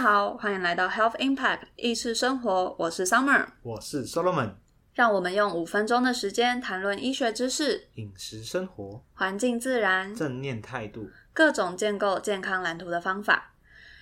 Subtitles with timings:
[0.00, 4.54] 好，欢迎来到 Health Impact 意识生活，我是 Summer，我是 Solomon，
[4.94, 13.54] 让我们用五分钟的时间谈论医学知识、饮食生活、环境自然、正念态度、各种建构健康蓝图的方法。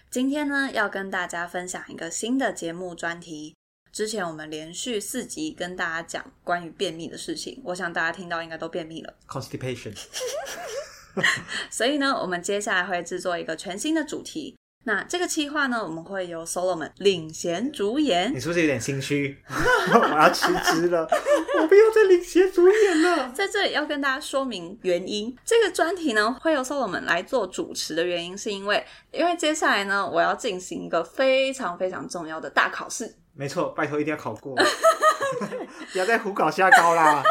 [0.09, 3.57] 今天呢，要跟大家分享一个新的节目专题。
[3.91, 9.13] 之前我们连续四集跟大家讲关于便秘的事情，我想大家听到应该都便秘了。
[9.27, 9.99] constipation。
[11.69, 14.57] 所以呢，我们接下来会制作一个全新的主题。
[14.85, 18.41] 那这个企划呢，我们会由 Solomon 领衔主演你。
[18.41, 19.37] 是不是有点心虚？
[19.93, 21.07] 我要辞职了，
[21.61, 23.31] 我不要再领衔主演了。
[23.31, 33.15] 在这里要跟大家说明原因，这个专题呢会由 Solomon 来做主持的原因，是因为因为接下来呢，我要进行一个非常非常重要的大考试。
[33.35, 34.57] 没错，拜托一定要考过，
[35.93, 37.23] 不要再胡搞瞎搞啦。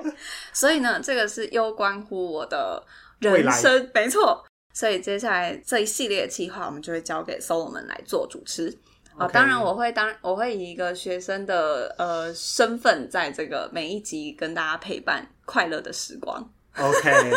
[0.52, 2.84] 所以呢，这个是攸关乎我的
[3.20, 4.44] 人生，没错。
[4.76, 8.76] 所以接下来这一系列的计划，我们就会交给 Solomon 来做主持。
[9.16, 16.46] 啊、当然我会当我会以一个学生的呃身份，在这个每一集跟大家陪伴快乐的时光。
[16.76, 17.32] OK，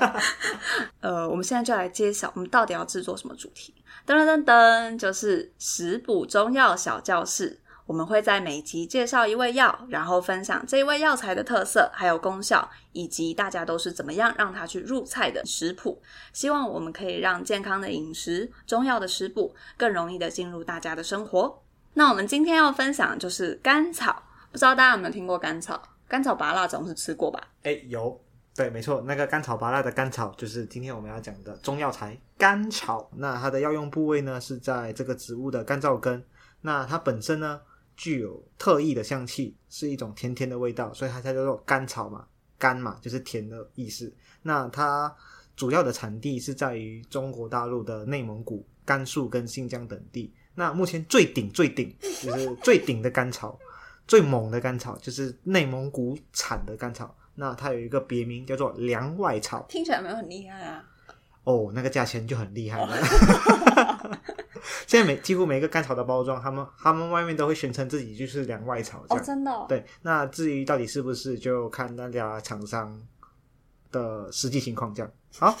[1.00, 3.74] 呃，我们现在就来揭晓，我们到底要制作什么主题？
[4.06, 7.58] 噔噔噔噔，就是食补中药小教室。
[7.90, 16.00] 我们会在每集介绍一味药，然后分享这一味药材的特色，还有功效，以及大家都是怎么样让它去入菜的食谱。
[16.32, 21.60] 希望我们可以让健康的饮食、中药的食补更容易的进入大家的生活。
[21.94, 25.82] 那我们今天要分享的就是甘草，不知道大家有没有听过甘草？
[26.06, 27.40] 甘草拔辣总是吃过吧？
[27.64, 28.16] 哎、有，
[28.54, 33.10] 对，没错，那个甘草拔辣的甘草就是今天我们要讲的中药材甘草。
[33.16, 36.24] 那它的药用部位呢是在这个植物的干燥根。
[36.62, 37.58] 那它本身呢
[38.00, 42.24] 具有特异的香气，是一种甜甜的味道，所以它才叫做甘草嘛，
[42.56, 44.10] 甘嘛就是甜的意思。
[44.40, 45.14] 那它
[45.54, 50.32] 主要的产地是在于中国大陆的内蒙古、甘肃跟新疆等地。
[50.54, 53.58] 那目前最顶最顶就是最顶的甘草。
[54.08, 60.82] 最猛的甘草就是内蒙古产的甘草，那它有一个别名叫做凉外草听起来没有很厉害啊。
[61.44, 62.96] 哦，那个价钱就很厉害了。
[64.86, 69.24] 现在每几乎每一个甘草的包装，他们他们外面都会宣称自己就是凉外草这哦，样。
[69.24, 69.66] 真的、哦？
[69.68, 73.00] 对，那至于到底是不是，就看大家厂商
[73.90, 75.12] 的实际情况这样。
[75.38, 75.56] 好，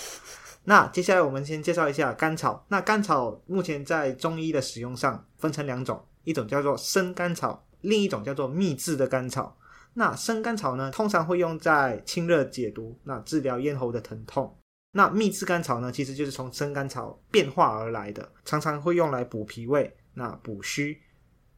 [0.64, 2.64] 那接下来我们先介绍一下甘草。
[2.68, 9.56] 那甘草目前在中医的使用上分成两种，一种叫做生甘草，另一种叫做秘制的甘草。
[9.94, 14.56] 那生甘草呢，通常会用在清热解毒，那治疗咽喉的疼痛。
[14.92, 21.00] 那蜜制甘草呢，其实就是从生甘草变化而来的，常常会用来补脾胃、那补虚，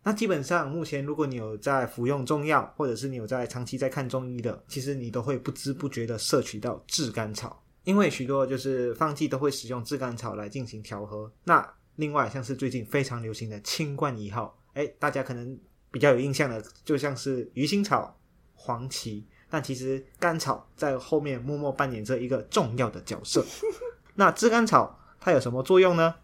[0.03, 11.33] 那基本上，目前如果你有在服用中药，或者是你有在长期在看中医的，其实你都会不知不觉的摄取到炙甘草，因为许多就是方剂都会使用炙甘草来进行调和。
[11.45, 11.67] 那
[11.97, 15.59] 另外像是最近非常流行的清冠一号，哎，大家可能
[15.91, 18.19] 比较有印象的，就像是鱼腥草、
[18.55, 23.45] 黄芪，但其实甘草在后面默默扮演着一个重要的角色。
[24.17, 26.15] 那炙甘草它有什么作用呢？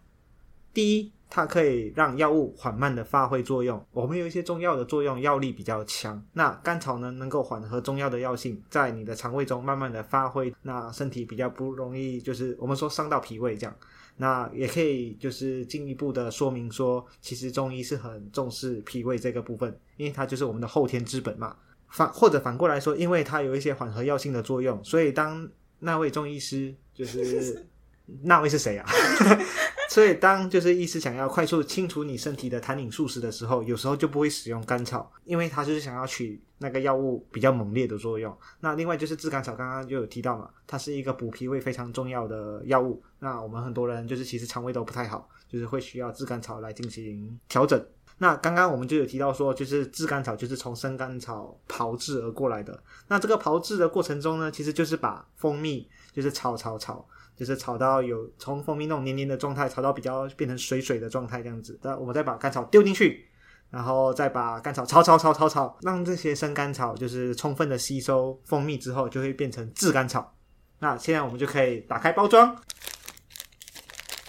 [0.73, 3.85] 第一，它可以让药物缓慢的发挥作用。
[3.91, 13.75] 我们有一些中药的作用药力比较强，那甘草呢能够缓和中药的药性，在你的肠胃中慢慢的发挥，那身体比较不容易就是我们说伤到脾胃这样。
[14.17, 21.55] 那也可以就是进一步的说明说，其实中医是很重视脾胃这个部分，因为它就是我们的后天之本嘛。
[21.89, 27.65] 反或者反过来说，因为它有一些缓和药性的作用，所以当那位中医师就是
[28.23, 28.87] 那位是谁啊？
[29.89, 38.35] 所以当就是医师想要快速清除你身体的痰饮素食的时候，有时候就不会使用甘草，因为他就是想要取那个药物比较猛烈的作用。
[38.59, 43.01] 那另外就是炙甘草，刚刚就有提到嘛，它是一个补脾胃非常重要的药物。
[43.17, 47.83] 那我们很多人就是其实肠胃都不太好，就是会需要炙甘草来进行调整。
[48.21, 52.83] 那刚刚我们就有提到说，就是炙甘草就是从生甘草炮制而过来的。
[53.07, 57.03] 那这个炮制的过程中呢，其实就是把蜂蜜就是炒炒炒，
[57.35, 61.79] 就是炒到有从蜂蜜那种黏黏的状态，炒到比较变成水水的状态这样子。
[61.81, 63.25] 那我们再把甘草丢进去，
[63.69, 70.35] 然后再把甘草炒炒炒炒炒，让这些生甘草就是充分的吸收蜂蜜之后，就会变成炙甘草。
[70.79, 72.55] 那现在我们就可以打开包装，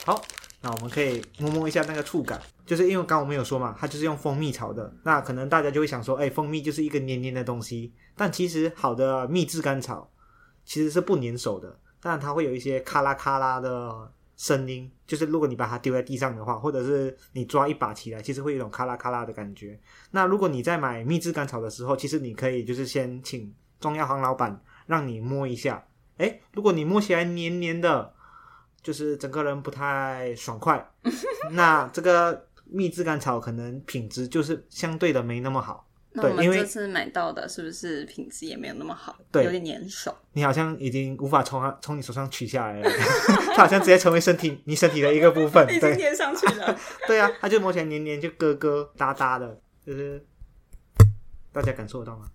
[0.05, 0.23] 好，
[0.63, 4.93] 那我们可以摸摸一下那个触感，就是因为刚我们有说嘛，它就是用蜂蜜炒的。
[5.05, 10.11] 那可能大家就会想说，哎，蜂蜜就是一个黏黏的东西，但其实好的秘制甘草
[10.65, 19.81] 其实是不粘手的，但它会有一些咔啦咔啦的声音，就是如果你把它丢在地上的话，或者是你抓一把起来，其实会有一种咔啦咔啦的感觉。
[20.11, 25.83] 那如果你在买秘制甘草的时候，其实你可以就是先请中药行老板让你摸一下，
[26.19, 28.13] 哎，如果你摸起来黏黏的，
[28.83, 30.85] 就是整个人不太爽快。
[31.53, 35.87] 那这个蜜制甘草可能品质就是相对的没那么好。
[36.13, 39.17] 那我们对因为这次买到的是不是品质也没有那么好？
[39.31, 40.13] 对有点粘手。
[40.33, 42.91] 你好像已经无法从它从你手上取下来了，
[43.55, 45.65] 它好像直接成为身体你身体的一个部分。
[45.73, 46.77] 已经粘上去了。
[47.07, 50.21] 对啊，它就摸起来黏黏，就疙疙瘩瘩的，就是
[51.53, 52.27] 大家感受得到吗？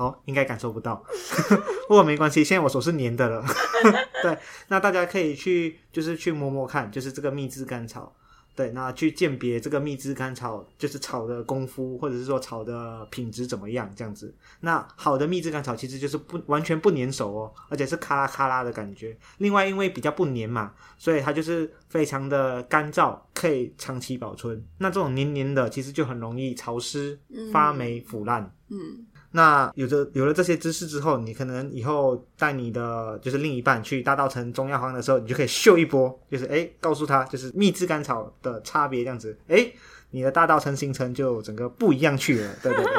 [0.00, 1.04] 好，应该感受不到，
[1.86, 3.44] 不过没关系，现在我手是粘的了。
[4.22, 4.38] 对，
[4.68, 8.10] 那大家可以去就是去摸摸看，就是这个蜜汁甘草。
[8.56, 14.34] 对，那去鉴别这个蜜汁甘草，就是炒的功夫，或者是说炒的品质怎么样，这样子。
[14.60, 19.14] 那好的蜜汁甘草其实就是不完全不粘手哦，而且是咔啦咔啦的感觉。
[19.36, 24.64] 另外，因为比较不粘嘛，所以它就是非常的干燥，可以长期保存。
[24.78, 27.18] 那这种黏黏的，其实就很容易潮湿、
[27.52, 28.50] 发霉、腐烂。
[28.68, 39.72] 嗯，那有着有了这些知识之后，你可能以后带你的就是另一半去大稻城中药行的时候，你就可以秀一波，就是诶告诉他就是蜜制甘草的差别这样子，诶
[40.10, 42.94] 你的大稻城行程就整个不一样去了，对对对。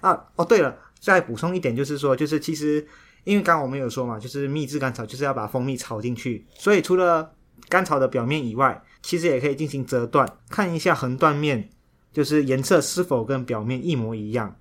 [0.00, 2.86] 啊，哦对了，再补充一点就是说，就是其实
[3.24, 7.32] 因为刚刚我们有说嘛，就是蜜制甘草就是要把蜂蜜炒进去，所以除了
[7.68, 11.68] 甘草的表面以外，其实也可以进行折断，看一下横断面，
[12.12, 14.54] 就是颜色是否跟表面一模一样。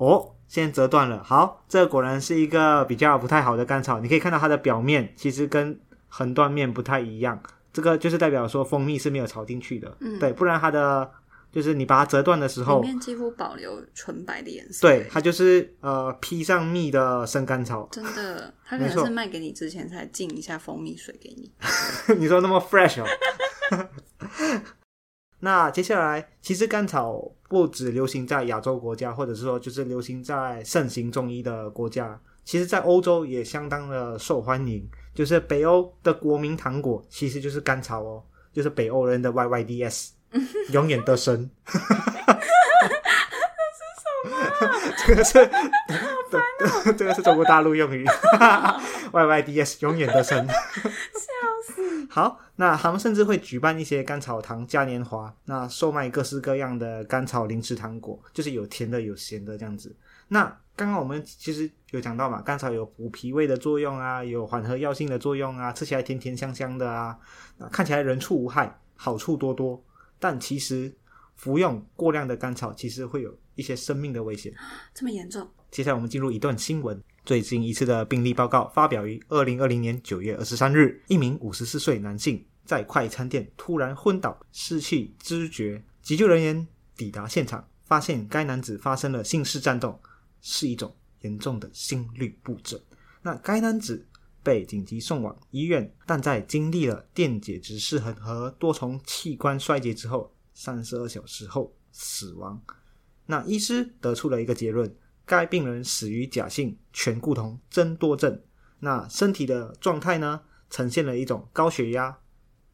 [0.00, 1.22] 哦，先折断了。
[1.22, 4.00] 好，这果然是一个比较不太好的甘草。
[4.00, 7.38] 你可以看到它的表面其实跟横断面不太一样，
[7.70, 9.94] 这个就是代表说蜂蜜是没有炒进去的。
[10.00, 11.10] 嗯对，不然它的
[11.52, 14.88] 就是你把它折断的时里候，面几乎保留纯白的颜色。
[14.88, 17.86] 对，它就是呃披上蜜的生甘草。
[17.92, 21.52] 真的，他可能是卖给你之前才浸一下蜂蜜水给你。
[22.16, 23.06] 你说那么 fresh 哦。
[25.40, 34.88] 那接下来，其实甘草不只流行在亚洲国家，或者是说就是流行在盛行中医的国家，其实在欧洲也相当的受欢迎。
[35.12, 38.22] 就是北欧的国民糖果其实就是甘草哦，
[38.52, 40.10] 就是北欧人的 YYDS，
[40.72, 41.50] 永远得生。
[45.06, 45.50] 这个是，
[46.96, 48.06] 这个是中国大陆用语，
[49.10, 50.46] YYDS 永远得生。
[52.12, 59.94] 好，那他们甚至会举办一些甘草糖嘉年华，那售卖各式各样的甘草零食糖果，就是有甜的有咸的这样子。
[60.26, 67.16] 那刚刚我们其实有讲到嘛，甘草有补脾胃的作用啊，有缓和药性的作用啊，吃起来甜甜香香的啊，
[67.58, 69.80] 那看起来人畜无害，好处多多。
[70.18, 70.92] 但其实
[71.36, 74.52] 服用过量的甘草，其实会有一些生命的危险。
[74.92, 75.48] 这么严重？
[75.70, 77.00] 接下来我们进入一段新闻。
[77.24, 85.82] 最近一次的病例报告发表于二零二零年九月二十三日，一名五十四岁男性在快餐店突然昏倒，失去知觉。
[86.02, 90.00] 急救人员抵达现场，发现该男子发生了心室颤动，
[90.40, 92.80] 是一种严重的心律不整。
[93.22, 94.08] 那该男子
[94.42, 102.60] 被紧急送往医院，但在经历了电解质失衡和多重器官衰竭之后，三十二小时后死亡。
[103.26, 104.92] 那医师得出了一个结论：
[105.30, 108.42] 该病人死于假性醛固酮增多症。
[108.80, 112.18] 那身体的状态呢，呈现了一种高血压、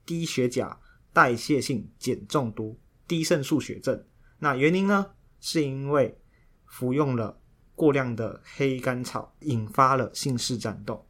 [0.06, 0.80] 低血钾、
[1.12, 4.02] 代谢性碱中毒、低肾素血症。
[4.38, 6.18] 那原因呢，是因为
[6.64, 7.38] 服用了
[7.75, 11.06] 过量的黑甘草，引发了性室战斗。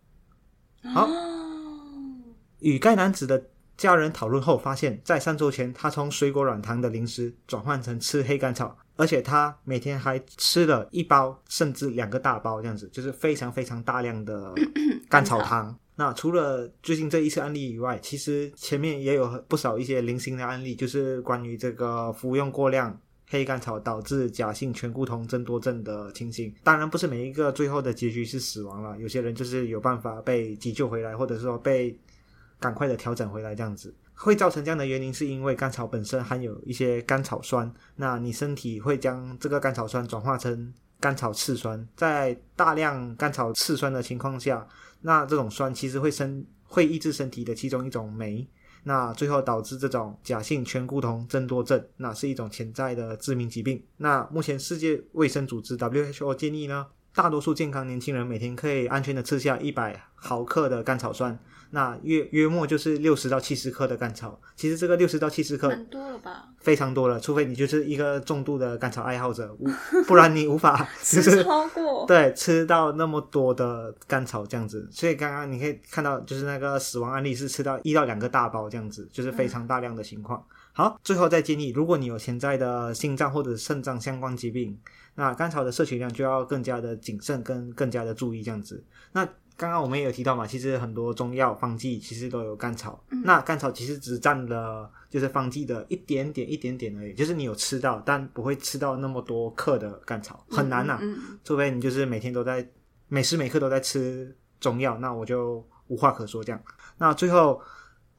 [0.93, 2.25] 好哦，
[2.59, 14.55] 与该男子的家人讨论后，发现，在三周前，他从水果软糖的零食转换成吃黑甘草，而且他每天还吃了一包甚至两个大包，这样子，就是非常非常大量的
[15.11, 15.77] 甘草糖。
[15.99, 26.55] 那除了最近这一次案例以外，其实前面也有不少一些零星的案例，就是关于这个服用过量黑甘草导致假性醛固酮增多症的情形。
[26.63, 31.99] 当然，不是每一个最后的结局是死亡了，有些人就是有办法被急救回来，或者说被
[32.59, 44.67] 赶快的调整回来，这样子会造成这样的原因，是因为甘草本身含有一些甘草酸，那你身体会将这个甘草酸转化成甘草次酸，在大量甘草次酸的情况下，
[45.03, 48.49] 那这种酸其实会生会抑制身体的其中一种酶。
[48.85, 53.85] 那最后导致这种假性醛固酮增多症，那是一种潜在的致命疾病。
[53.97, 61.37] 那目前世界卫生组织 WHO 建议呢，大多数健康年轻人每天可以安全的吃下一百毫克的甘草酸，
[61.71, 64.41] 那约约莫就是六十到七十克的甘草。
[64.55, 66.49] 其实这个六十到七十克蛮多了吧？
[66.59, 69.57] 非常多了，除非你就是一个重度的甘草爱好者，
[70.07, 80.45] 不然你无法就 吃是超过，对，吃到那么多的甘草这样子，所以刚刚你可以看到，就是那个死亡案例是吃到一到两个大包这样子，就是非常大量的情况。
[80.73, 84.79] 好，最后再建议，如果你有潜在的心脏或者肾脏相关疾病，
[85.15, 88.85] 那甘草的摄取量就要更加的谨慎跟更加的注意这样子。
[89.13, 102.69] 那刚刚我们也有提到嘛，其实很多中药方剂其实都有甘草，嗯那甘草其实只占了就是方剂的一点点、一点点而已，就是你有吃到，但不会吃到那么多克的甘草，很难呐、嗯嗯除非你就是每天都在
[103.09, 106.61] 每时每刻都在吃中药，那我就无话可说这样。
[106.99, 107.61] 那最后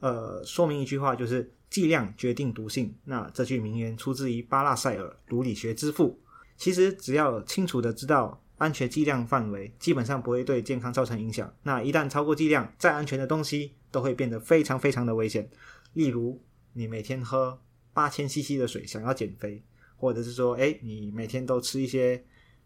[0.00, 2.92] 呃说明一句话，就是剂量决定毒性。
[3.04, 6.18] 那这句名言出自于巴拉塞尔，毒理学之父。
[6.56, 11.52] 其实只要清楚的知道安全剂量范围，基本上不会对健康造成影响。
[11.62, 15.48] 那一旦超过剂量，再安全的东西都会变得非常非常的危险。
[15.94, 17.58] 例如，你每天喝
[17.92, 19.62] 八千 CC 的水，想要减肥，
[19.96, 22.22] 或者是说，哎，你每天都吃一些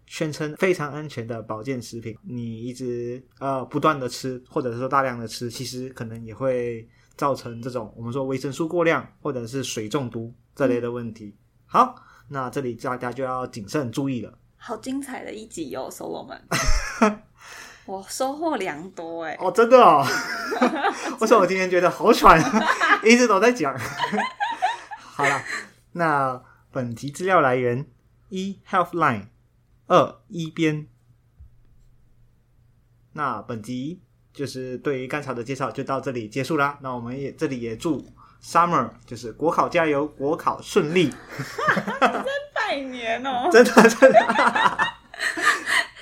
[0.07, 11.37] 宣称非常安全的保健食品，你一直呃不断的吃，或者是说大量的吃，其实可能也会造成这种我们说维生素过量或者是水中毒这类的问题。
[11.67, 11.95] 好，
[12.29, 14.39] 那这里大家就要谨慎注意了。
[14.65, 16.41] 好精彩的一集哦，Solo 们，
[17.85, 19.37] 我收获良多哎。
[19.41, 20.07] 哦，真的哦
[21.19, 22.41] 为什么我今天觉得好喘，
[23.03, 23.77] 一直都在讲。
[24.97, 25.43] 好了，
[25.95, 26.41] 那
[26.71, 27.85] 本集资料来源：
[28.29, 29.27] 一 Healthline，
[29.89, 30.87] 二一边。
[33.15, 34.01] 那本集
[34.33, 36.79] 就是对于甘草的介绍就到这里结束啦。
[36.83, 38.07] 那我们也这里也祝
[38.41, 41.13] Summer 就是国考加油，国考顺利。
[42.73, 43.49] 拜年哦！
[43.53, 44.79] 真的真的，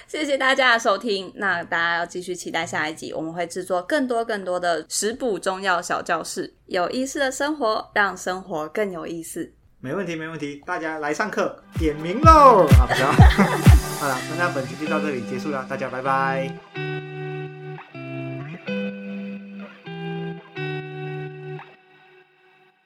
[0.06, 9.52] 谢谢大家的收听，那大家要继续期待下一集，我们会制作更多更多的食补中药小教室，有意思的生活，让生活更有意思。
[9.80, 12.68] 没问题没问题，大家来上课点名喽！
[12.78, 13.10] 好，不要。
[13.10, 16.89] 好了，那本期就到这里结束了，大家拜拜。